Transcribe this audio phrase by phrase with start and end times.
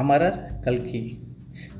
[0.00, 1.02] அமரர் கல்கி.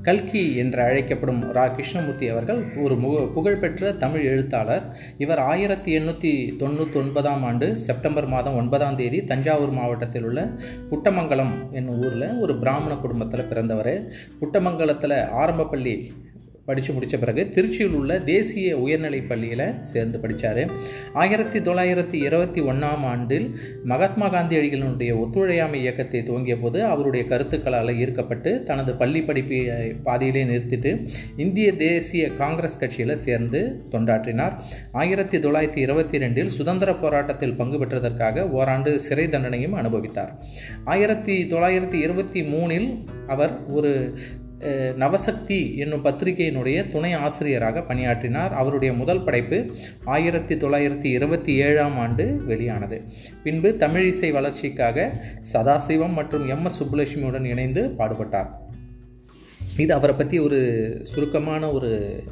[0.06, 1.64] கல்கி என்று அழைக்கப்படும் ரா.
[1.74, 4.84] கிருஷ்ணமூர்த்தி அவர்கள் ஒரு முக புகழ்பெற்ற தமிழ் எழுத்தாளர்.
[5.18, 10.42] இவர் ஆயிரத்தி எண்ணூற்றி தொண்ணூற்றி ஒன்பதாம் ஆண்டு செப்டம்பர் மாதம் ஒன்பதாம் தேதி தஞ்சாவூர் மாவட்டத்தில் உள்ள
[10.90, 13.94] புட்டமங்கலம் என்னும் ஊரில் ஒரு பிராமண குடும்பத்தில் பிறந்தவர்.
[14.40, 15.94] புட்டமங்கலத்தில் ஆரம்ப பள்ளி
[16.70, 20.62] படித்து முடித்த பிறகு திருச்சியில் உள்ள தேசிய உயர்நிலைப் பள்ளியில் சேர்ந்து படித்தார்
[21.22, 23.46] ஆயிரத்தி தொள்ளாயிரத்தி இருபத்தி ஒன்றாம் ஆண்டில்
[23.84, 29.60] மகாத்மா காந்தியடிகளினுடைய ஒத்துழையாமை இயக்கத்தை துவங்கிய போது அவருடைய கருத்துக்களால் ஈர்க்கப்பட்டு தனது பள்ளி படிப்பை
[30.04, 30.92] பாதியிலே நிறுத்திட்டு
[31.36, 34.54] இந்திய தேசிய காங்கிரஸ் கட்சியில் சேர்ந்து தொண்டாற்றினார்.
[34.92, 40.32] ஆயிரத்தி தொள்ளாயிரத்தி இருபத்தி ரெண்டில் சுதந்திர போராட்டத்தில் பங்கு பெற்றதற்காக ஓராண்டு சிறை தண்டனையும் அனுபவித்தார்.
[40.84, 42.88] ஆயிரத்தி தொள்ளாயிரத்தி இருபத்தி மூணில்
[43.28, 43.92] அவர் ஒரு
[44.96, 48.52] நவசக்தி என்னும் பத்திரிகையினுடைய துணை ஆசிரியராக பணியாற்றினார்.
[48.52, 49.74] அவருடைய முதல் படைப்பு
[50.04, 53.02] ஆயிரத்தி தொள்ளாயிரத்தி இருபத்தி ஏழாம் ஆண்டு வெளியானது.
[53.42, 55.12] பின்பு தமிழிசை வளர்ச்சிக்காக
[55.52, 58.50] சதாசிவம் மற்றும் எம் எஸ் சுப்புலட்சுமியுடன் இணைந்து பாடுபட்டார்.
[59.76, 60.60] இது அவரை பற்றி ஒரு
[61.02, 62.22] சுருக்கமான ஒரு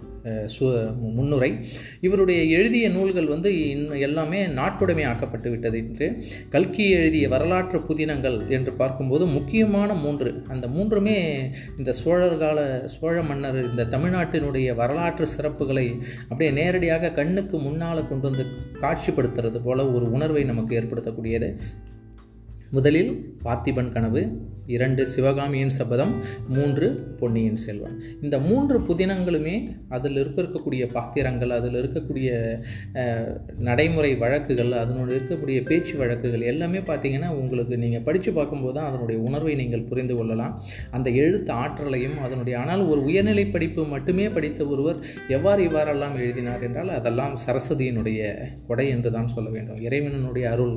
[0.54, 0.68] சு
[1.16, 1.50] முன்னுரை.
[2.00, 3.50] இவருடைய எழுதிய நூல்கள் வந்து
[4.00, 5.78] எல்லாமே நாட்டுடைமை ஆக்கப்பட்டு விட்டது.
[5.78, 6.08] என்று
[6.48, 10.32] கல்கி எழுதிய வரலாற்று புதினங்கள் என்று பார்க்கும்போது முக்கியமான மூன்று.
[10.48, 11.18] அந்த மூன்றுமே
[11.78, 12.58] இந்த சோழர் கால
[12.96, 15.86] சோழ மன்னர் இந்த தமிழ்நாட்டினுடைய வரலாற்று சிறப்புகளை
[16.22, 18.46] அப்படியே நேரடியாக கண்ணுக்கு முன்னால் கொண்டு வந்து
[18.84, 21.50] காட்சிப்படுத்துறது போல ஒரு உணர்வை நமக்கு ஏற்படுத்தக்கூடியது.
[22.77, 23.11] முதலில்
[23.44, 24.22] பார்த்திபன் கனவு
[24.74, 26.11] இரண்டு சிவகாமியின் சபதம்
[26.55, 26.86] மூன்று
[27.20, 27.94] பொன்னியின் செல்வன்.
[28.25, 29.55] இந்த மூன்று புதினங்களுமே
[29.97, 32.30] அதில் இருக்க இருக்கக்கூடிய பாத்திரங்கள் அதில் இருக்கக்கூடிய
[33.69, 39.55] நடைமுறை வழக்குகள் அதனுடைய இருக்கக்கூடிய பேச்சு வழக்குகள் எல்லாமே பார்த்திங்கன்னா உங்களுக்கு நீங்கள் படித்து பார்க்கும்போது தான் அதனுடைய உணர்வை
[39.62, 40.53] நீங்கள் புரிந்து கொள்ளலாம்.
[40.98, 45.00] அந்த எழுத்து ஆற்றலையும் அதனுடைய ஆனால் ஒரு உயர்நிலை படிப்பு மட்டுமே படித்த ஒருவர்
[45.38, 48.20] எவ்வாறு இவ்வாறெல்லாம் எழுதினார் என்றால் அதெல்லாம் சரஸ்வதியினுடைய
[48.69, 49.82] கொடை என்று தான் சொல்ல வேண்டும்.
[49.88, 50.77] இறைவனுடைய அருள்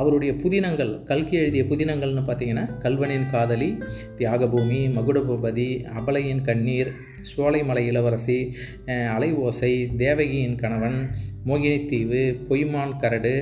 [0.00, 3.68] அவருடைய புதினங்கள் கல் கல்கி எழுதிய புதினங்கள்னு பார்த்தீங்கன்னா கல்வனின் காதலி
[4.18, 5.66] தியாகபூமி மகுடபூபதி
[5.98, 6.90] அபலையின் கண்ணீர்
[7.30, 8.38] சோலைமலை இளவரசி
[9.14, 10.98] அலை ஓசை தேவகியின் கணவன்
[11.46, 13.34] மோகினித்தீவு பொய்மான் கரடு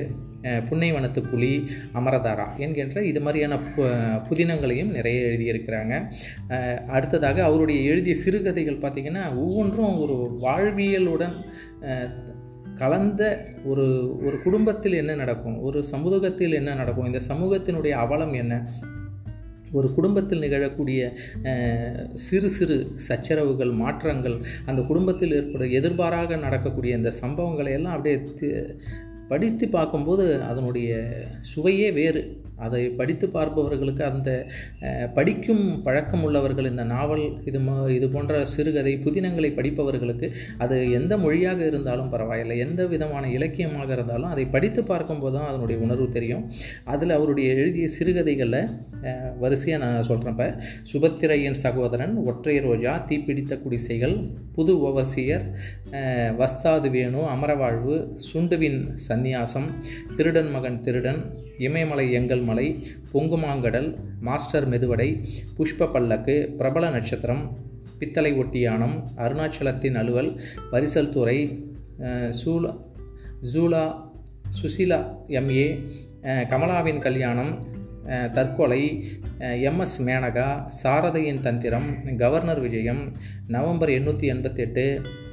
[0.69, 1.51] புன்னைவனத்து புலி
[1.99, 3.55] அமரதாரா என்கின்ற இது மாதிரியான
[4.27, 5.93] புதினங்களையும் நிறைய எழுதியிருக்கிறாங்க.
[6.87, 11.35] அடுத்ததாக அவருடைய எழுதிய சிறுகதைகள் பார்த்திங்கன்னா ஒவ்வொன்றும் ஒரு வாழ்வியலுடன்
[12.75, 13.85] கலந்த ஒரு
[14.25, 15.61] ஒரு குடும்பத்தில் என்ன நடக்கும்?
[15.61, 17.05] ஒரு சமூகத்தில் என்ன நடக்கும்?
[17.05, 18.69] இந்த சமூகத்தினுடைய அவலம் என்ன?
[19.71, 20.99] ஒரு குடும்பத்தில் நிகழக்கூடிய
[22.13, 28.23] சிறு சிறு சச்சரவுகள் மாற்றங்கள் அந்த குடும்பத்தில் ஏற்பட எதிர்பாராக நடக்கக்கூடிய இந்த சம்பவங்களை எல்லாம் அப்படியே
[29.27, 30.91] படித்து பார்க்கும்போது அதனுடைய
[31.39, 32.41] சுவையே வேறு.
[32.57, 34.47] அதை படித்து பார்ப்பவர்களுக்கு அந்த
[35.13, 42.09] படிக்கும் பழக்கம் உள்ளவர்கள் இந்த நாவல் இது இது போன்ற சிறுகதை புதினங்களை படிப்பவர்களுக்கு அது எந்த மொழியாக இருந்தாலும்
[42.09, 46.51] பரவாயில்லை எந்த விதமான இலக்கியமாக இருந்தாலும் அதை படித்து பார்க்கும்போது தான் அதனுடைய உணர்வு தெரியும்.
[46.83, 48.69] அதில் அவருடைய எழுதிய சிறுகதைகளில்
[49.39, 50.59] வரிசையாக நான் சொல்கிறப்ப
[50.93, 54.15] சுபத்திரையின் சகோதரன் ஒற்றை ரோஜா தீப்பிடித்த குடிசைகள்
[54.55, 55.45] புது ஓவர்சியர்
[56.37, 59.67] வஸ்தாது வேணு அமரவாழ்வு சுண்டுவின் சந்நியாசம்
[60.15, 62.67] திருடன் மகன் திருடன் இமயமலை எங்கள் மலை
[63.13, 63.89] பொங்குமாங்கடல்
[64.21, 65.09] மாஸ்டர் மெதுவடை
[65.57, 67.43] புஷ்ப பல்லக்கு பிரபல நட்சத்திரம்
[67.99, 70.31] பித்தளை ஒட்டியானம் அருணாச்சலத்தின் அலுவல்
[70.71, 71.37] பரிசல் துறை
[72.43, 72.71] சூலா
[73.53, 73.83] ஜூலா
[74.61, 74.99] சுசிலா
[75.29, 75.67] எம்ஏ
[76.23, 77.53] கமலாவின் கல்யாணம்
[78.33, 78.81] தற்கொலை
[79.61, 80.49] எம்எஸ் மேனகா
[80.83, 81.87] சாரதையின் தந்திரம்
[82.17, 83.01] கவர்னர் விஜயம்
[83.47, 84.85] நவம்பர் எண்ணூற்றி எண்பத்தெட்டு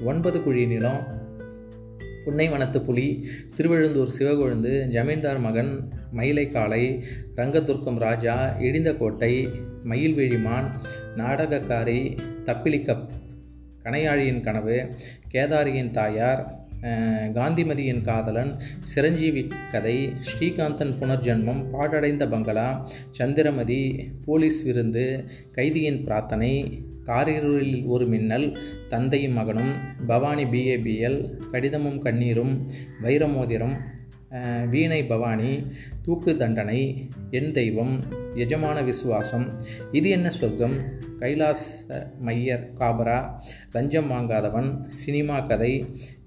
[0.04, 1.00] ஒன்பது குழி நிலம்
[2.24, 3.06] புன்னைவனத்து புலி
[3.56, 5.72] திருவெழுந்தூர் சிவகொழுந்து ஜமீன்தார் மகன்
[6.12, 6.82] மயிலை காளை
[7.36, 9.32] ரங்கதுர்க்கம் ராஜா இடிந்த கோட்டை
[9.84, 10.68] மயில்விழிமான்
[11.16, 12.00] நாடகக்காரி
[12.44, 13.06] தப்பிலிக்கப்
[13.84, 14.76] கனையாழியின் கனவு
[15.32, 16.42] கேதாரியின் தாயார்
[17.34, 19.42] காந்திமதியின் காதலன் சிரஞ்சீவி
[19.72, 22.68] கதை ஸ்ரீகாந்தன் புனர்ஜென்மம் பாடடைந்த பங்களா
[23.10, 23.82] சந்திரமதி
[24.24, 25.04] போலீஸ் விருந்து
[25.52, 26.52] கைதியின் பிரார்த்தனை
[27.04, 28.48] காரிருளில் ஒரு மின்னல்
[28.88, 29.72] தந்தையும் மகனும்
[30.06, 31.18] பவானி பிஏபிஎல்
[31.52, 32.52] கடிதமும் கண்ணீரும்
[33.02, 33.76] வைரமோதிரம்
[34.70, 35.70] வீணை பவானி
[36.02, 38.00] தூக்கு தண்டனை என் தெய்வம்
[38.34, 39.44] எஜமான விசுவாசம்
[39.92, 40.76] இது என்ன சொர்க்கம்?
[41.18, 41.66] கைலாஸ்
[42.18, 43.18] மையர் காபரா
[43.72, 45.72] லஞ்சம் வாங்காதவன் சினிமா கதை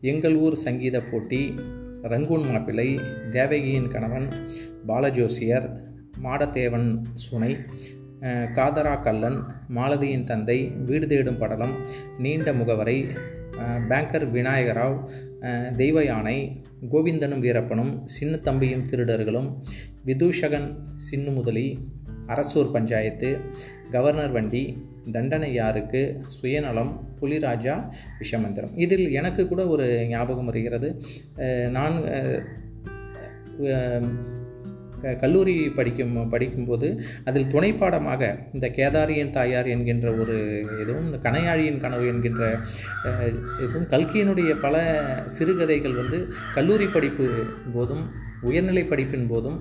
[0.01, 1.53] எங்கள் ஊர் சங்கீத போட்டி
[2.01, 2.99] ரங்கூன் மாப்பிள்ளை
[3.31, 4.27] தேவகியின் கணவன்
[4.87, 5.67] பாலஜோசியர்
[6.23, 7.57] மாடத்தேவன் சுனை
[8.55, 11.73] காதரா கல்லன் மாலதியின் தந்தை வீடு தேடும் படலம்
[12.17, 13.07] நீண்ட முகவரை
[13.89, 15.09] பேங்கர் விநாயகராவ்
[15.77, 16.61] தெய்வ யானை
[16.91, 19.49] கோவிந்தனும் வீரப்பனும் சின்ன தம்பியும் திருடர்களும்
[20.05, 20.75] விதூஷகன்
[21.11, 21.77] சின்னு முதலி
[22.27, 23.37] அரசூர் பஞ்சாயத்து
[23.91, 24.77] கவர்னர் வண்டி
[25.11, 26.91] தண்டனை யாருக்கு சுயநலம்
[27.21, 28.71] புலிராஜா விஷமந்திரம்.
[28.75, 31.01] இதில் எனக்கு கூட ஒரு ஞாபகம் வருகிறது.
[31.69, 31.95] நான்
[35.13, 36.87] கல்லூரி படிக்கும் படிக்கும்போது
[37.25, 38.21] அதில் துணைப்பாடமாக
[38.51, 40.37] இந்த கேதாரியின் தாயார் என்கின்ற ஒரு
[40.81, 42.43] இதுவும் இந்த கணையாழியின் கனவு என்கின்ற
[43.59, 44.77] இதுவும் கல்கியினுடைய பல
[45.37, 46.19] சிறுகதைகள் வந்து
[46.53, 47.27] கல்லூரி படிப்பு
[47.73, 48.05] போதும்
[48.41, 49.59] உயர்நிலை படிப்பின் போதும்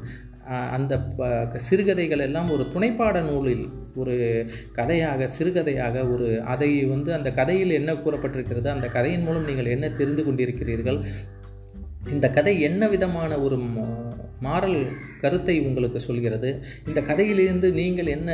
[0.77, 3.63] அந்த ப சிறுகதைகள் எல்லாம் ஒரு துணைப்பாட நூலில்
[3.97, 4.15] ஒரு
[4.73, 10.25] கதையாக சிறுகதையாக ஒரு அதை வந்து அந்த கதையில் என்ன கூறப்பட்டிருக்கிறது அந்த கதையின் மூலம் நீங்கள் என்ன தெரிந்து
[10.25, 10.99] கொண்டிருக்கிறீர்கள்
[12.13, 13.57] இந்த கதை என்ன விதமான ஒரு
[14.41, 14.79] மாறல்
[15.25, 16.51] கருத்தை உங்களுக்கு சொல்கிறது.
[16.89, 18.31] இந்த கதையிலிருந்து நீங்கள் என்ன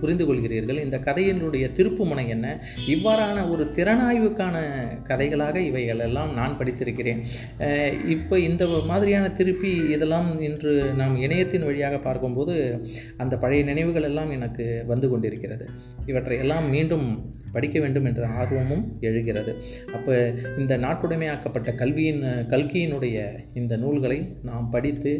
[0.00, 0.80] புரிந்து கொள்கிறீர்கள்?
[0.86, 2.46] இந்த கதையினுடைய திருப்புமுனை என்ன?
[2.94, 4.56] இவ்வாறான ஒரு திறனாய்வுக்கான
[5.10, 7.22] கதைகளாக இவைகள் எல்லாம் நான் படித்திருக்கிறேன்.
[8.16, 12.54] இப்போ இந்த மாதிரியான திருப்பி இதெல்லாம் இன்று நாம் இணையத்தின் வழியாக பார்க்கும்போது
[13.22, 15.66] அந்த பழைய நினைவுகள் எல்லாம் எனக்கு வந்து கொண்டிருக்கிறது.
[16.10, 17.06] இவற்றை எல்லாம் மீண்டும்
[17.54, 19.52] படிக்க வேண்டும் என்ற ஆர்வமும் எழுகிறது.
[19.96, 20.14] அப்போ
[20.60, 22.22] இந்த நாட்டுடைமையாக்கப்பட்ட கல்வியின்
[22.52, 23.16] கல்கியினுடைய
[23.60, 24.18] இந்த நூல்களை
[24.48, 25.12] நாம் படித்து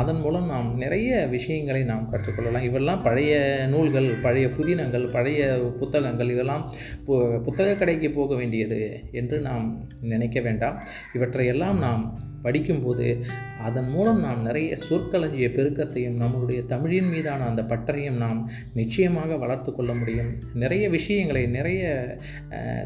[0.00, 2.64] அதன் மூலம் நாம் நிறைய விஷயங்களை நாம் கற்றுக்கொள்ளலாம்.
[2.64, 6.70] இவெல்லாம் பழைய நூல்கள் பழைய புதினங்கள் பழைய புத்தகங்கள் இதெல்லாம்
[7.06, 10.82] பு- புத்தக கடைக்கு போக வேண்டியது என்று நாம் நினைக்க வேண்டாம்.
[11.12, 13.24] இவற்றையெல்லாம் நாம் படிக்கும்போது
[13.62, 19.94] அதன் மூலம் நாம் நிறைய சொற்களஞ்சிய பெருக்கத்தையும் நம்மளுடைய தமிழின் மீதான அந்த பற்றையும் நாம் நிச்சயமாக வளர்த்து கொள்ள
[19.94, 20.30] முடியும்.
[20.54, 21.82] நிறைய விஷயங்களை நிறைய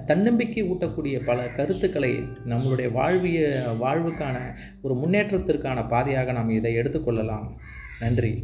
[0.06, 2.12] தன்னம்பிக்கை ஊட்டக்கூடிய பல கருத்துக்களை
[2.48, 3.40] நம்மளுடைய வாழ்விய
[3.80, 4.36] வாழ்வுக்கான
[4.82, 7.48] ஒரு முன்னேற்றத்திற்கான பாதையாக நாம் இதை எடுத்துக்கொள்ளலாம்
[8.00, 8.34] நன்றி.